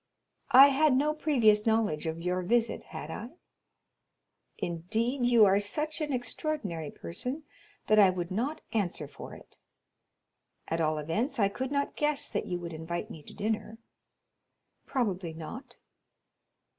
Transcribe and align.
"I 0.49 0.69
had 0.69 0.95
no 0.95 1.13
previous 1.13 1.67
knowledge 1.67 2.07
of 2.07 2.19
your 2.23 2.41
visit, 2.41 2.85
had 2.85 3.11
I?" 3.11 3.29
"Indeed, 4.57 5.27
you 5.27 5.45
are 5.45 5.59
such 5.59 6.01
an 6.01 6.11
extraordinary 6.11 6.89
person, 6.89 7.43
that 7.85 7.99
I 7.99 8.09
would 8.09 8.31
not 8.31 8.61
answer 8.73 9.07
for 9.07 9.35
it." 9.35 9.59
"At 10.67 10.81
all 10.81 10.97
events, 10.97 11.37
I 11.37 11.49
could 11.49 11.71
not 11.71 11.95
guess 11.95 12.29
that 12.31 12.47
you 12.47 12.57
would 12.59 12.73
invite 12.73 13.11
me 13.11 13.21
to 13.21 13.33
dinner." 13.35 13.77
"Probably 14.87 15.33
not." 15.33 15.77